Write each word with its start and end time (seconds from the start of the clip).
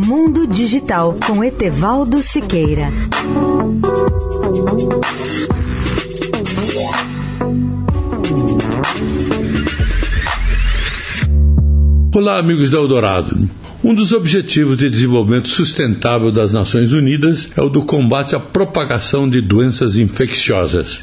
Mundo 0.00 0.46
Digital 0.46 1.18
com 1.26 1.42
Etevaldo 1.42 2.22
Siqueira. 2.22 2.86
Olá, 12.14 12.38
amigos 12.38 12.70
da 12.70 12.78
Eldorado. 12.78 13.50
Um 13.82 13.92
dos 13.92 14.12
objetivos 14.12 14.78
de 14.78 14.88
desenvolvimento 14.88 15.48
sustentável 15.48 16.30
das 16.30 16.52
Nações 16.52 16.92
Unidas 16.92 17.48
é 17.56 17.60
o 17.60 17.68
do 17.68 17.84
combate 17.84 18.36
à 18.36 18.40
propagação 18.40 19.28
de 19.28 19.40
doenças 19.40 19.96
infecciosas. 19.96 21.00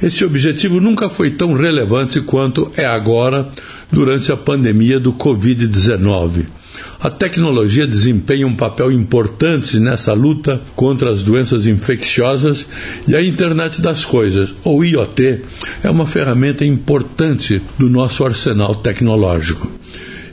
Esse 0.00 0.24
objetivo 0.24 0.80
nunca 0.80 1.10
foi 1.10 1.32
tão 1.32 1.52
relevante 1.52 2.20
quanto 2.20 2.70
é 2.76 2.86
agora 2.86 3.48
durante 3.90 4.30
a 4.30 4.36
pandemia 4.36 5.00
do 5.00 5.12
Covid-19. 5.12 6.59
A 7.00 7.08
tecnologia 7.08 7.86
desempenha 7.86 8.46
um 8.46 8.54
papel 8.54 8.92
importante 8.92 9.78
nessa 9.78 10.12
luta 10.12 10.60
contra 10.76 11.10
as 11.10 11.22
doenças 11.22 11.66
infecciosas 11.66 12.66
e 13.06 13.16
a 13.16 13.22
Internet 13.22 13.80
das 13.80 14.04
Coisas, 14.04 14.54
ou 14.64 14.84
IoT, 14.84 15.40
é 15.82 15.90
uma 15.90 16.06
ferramenta 16.06 16.64
importante 16.64 17.62
do 17.78 17.88
nosso 17.88 18.24
arsenal 18.24 18.74
tecnológico. 18.74 19.70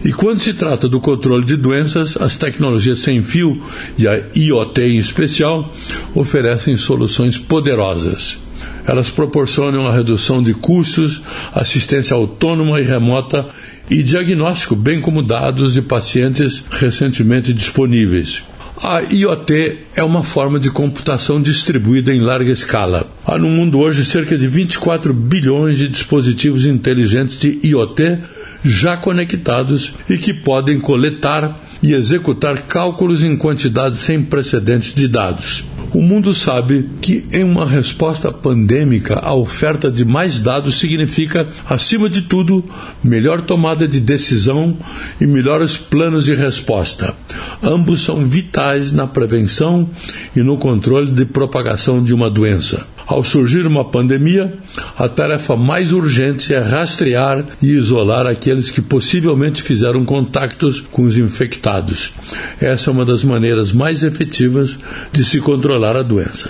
E 0.04 0.12
quando 0.12 0.40
se 0.40 0.54
trata 0.54 0.88
do 0.88 1.00
controle 1.00 1.46
de 1.46 1.56
doenças, 1.56 2.18
as 2.18 2.38
tecnologias 2.38 3.00
sem 3.00 3.22
fio 3.22 3.62
e 3.98 4.08
a 4.08 4.22
IoT 4.36 4.82
em 4.82 4.98
especial 4.98 5.74
oferecem 6.14 6.78
soluções 6.78 7.38
poderosas. 7.38 8.38
Elas 8.86 9.10
proporcionam 9.10 9.88
a 9.88 9.92
redução 9.92 10.42
de 10.42 10.54
custos, 10.54 11.22
assistência 11.54 12.16
autônoma 12.16 12.80
e 12.80 12.84
remota 12.84 13.48
e 13.90 14.02
diagnóstico, 14.02 14.76
bem 14.76 15.00
como 15.00 15.22
dados 15.22 15.74
de 15.74 15.82
pacientes 15.82 16.64
recentemente 16.70 17.54
disponíveis. 17.54 18.44
A 18.84 19.02
IoT 19.02 19.78
é 19.96 20.04
uma 20.04 20.24
forma 20.24 20.60
de 20.60 20.70
computação 20.70 21.42
distribuída 21.42 22.14
em 22.14 22.20
larga 22.20 22.52
escala. 22.52 23.10
Há 23.26 23.36
no 23.36 23.50
mundo 23.50 23.80
hoje 23.80 24.06
cerca 24.06 24.38
de 24.38 24.48
24 24.48 25.14
bilhões 25.16 25.80
de 25.80 25.88
dispositivos 25.88 26.64
inteligentes 26.64 27.40
de 27.40 27.60
IoT 27.64 28.20
já 28.64 28.96
conectados 28.96 29.94
e 30.08 30.18
que 30.18 30.32
podem 30.32 30.80
coletar 30.80 31.60
e 31.82 31.94
executar 31.94 32.62
cálculos 32.68 33.24
em 33.24 33.36
quantidades 33.36 34.00
sem 34.00 34.22
precedentes 34.22 34.94
de 34.94 35.08
dados. 35.08 35.64
O 35.98 36.02
mundo 36.04 36.32
sabe 36.32 36.88
que, 37.02 37.26
em 37.34 37.44
uma 37.44 37.66
resposta 37.66 38.32
pandêmica, 38.32 39.16
a 39.16 39.34
oferta 39.34 39.90
de 39.90 40.06
mais 40.06 40.40
dados 40.40 40.78
significa, 40.78 41.44
acima 41.68 42.08
de 42.08 42.22
tudo, 42.22 42.64
melhor 43.04 43.42
tomada 43.42 43.88
de 43.88 44.00
decisão 44.00 44.78
e 45.20 45.26
melhores 45.26 45.76
planos 45.76 46.26
de 46.26 46.36
resposta. 46.36 47.16
Ambos 47.64 48.02
são 48.02 48.24
vitais 48.24 48.94
na 48.94 49.08
prevenção 49.08 49.90
e 50.36 50.44
no 50.44 50.60
controle 50.60 51.10
de 51.10 51.26
propagação 51.26 52.04
de 52.04 52.14
uma 52.14 52.30
doença. 52.30 52.86
Ao 53.08 53.24
surgir 53.24 53.66
uma 53.66 53.86
pandemia, 53.86 54.58
a 54.98 55.08
tarefa 55.08 55.56
mais 55.56 55.94
urgente 55.94 56.54
é 56.54 56.60
rastrear 56.60 57.46
e 57.62 57.72
isolar 57.72 58.28
aqueles 58.28 58.70
que 58.70 58.82
possivelmente 58.82 59.62
fizeram 59.62 60.04
contactos 60.04 60.82
com 60.82 61.04
os 61.04 61.18
infectados. 61.18 62.14
Essa 62.60 62.90
é 62.90 62.94
uma 62.94 63.06
das 63.06 63.24
maneiras 63.24 63.72
mais 63.72 64.04
efetivas 64.04 64.78
de 65.14 65.24
se 65.24 65.40
controlar 65.40 65.96
a 65.96 66.04
doença. 66.04 66.50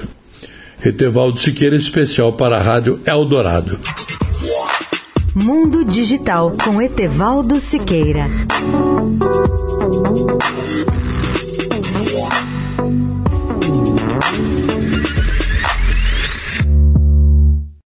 Etevaldo 0.83 1.39
Siqueira, 1.39 1.75
especial 1.75 2.33
para 2.33 2.58
a 2.58 2.61
Rádio 2.61 2.99
Eldorado. 3.05 3.80
Mundo 5.36 5.86
Digital 5.86 6.52
com 6.64 6.81
Etevaldo 6.81 7.59
Siqueira. 7.59 8.25